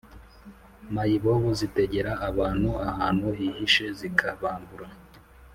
Mayibobo 0.93 1.49
zitegera 1.59 2.11
abantu 2.29 2.69
ahantu 2.89 3.27
hihishe 3.37 3.85
zikabambura 3.99 4.87